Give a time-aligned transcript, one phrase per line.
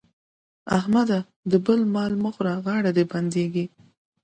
[0.77, 1.19] احمده!
[1.51, 3.65] د بل مال مه خوره غاړه دې بندېږي.